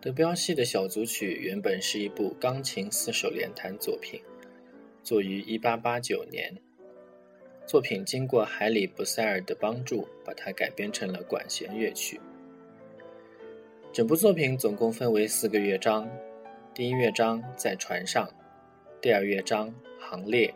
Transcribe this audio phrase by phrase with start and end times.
[0.00, 4.22] 德彪西的小组曲原本是一部钢琴四手联弹作品，
[5.02, 6.54] 作于1889年。
[7.66, 12.20] 作品经过海里布塞尔的帮助，把它改编成了管弦乐曲。
[13.92, 16.08] 整部作品总共分为四个乐章：
[16.72, 18.30] 第一乐章在船上，
[19.00, 20.54] 第二乐章行列，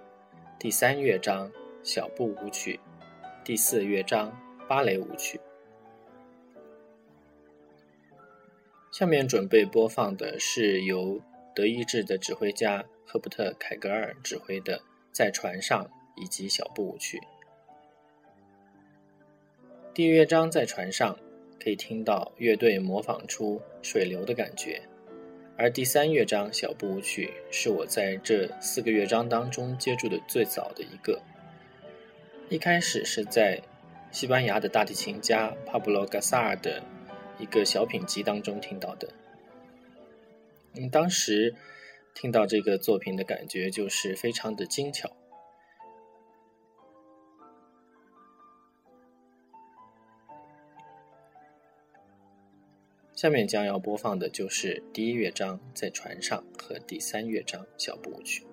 [0.57, 1.51] 第三乐章
[1.83, 2.79] 小步舞曲，
[3.43, 4.33] 第四乐章
[4.69, 5.41] 芭蕾舞曲。
[8.93, 11.19] 下面准备播放的是由
[11.55, 14.79] 德意志的指挥家赫伯特·凯格尔指挥的
[15.11, 15.83] 《在船上》
[16.23, 17.19] 以及小步舞曲。
[19.95, 21.19] 第一乐章在船上，
[21.59, 24.79] 可以听到乐队模仿出水流的感觉；
[25.57, 31.19] 而第三乐章小步舞曲是我在这四个乐章当中接触的最早的一个。
[32.51, 33.59] 一开始是在
[34.11, 36.83] 西班牙的大提琴家帕布罗·嘎萨尔的。
[37.39, 39.13] 一个小品集当中听到的，
[40.75, 41.55] 嗯，当时
[42.15, 45.11] 听到这个作品的感觉就是非常的精巧。
[53.15, 58.45] 下面将要播放的就是第一乐章在船上和第三乐章小步舞曲。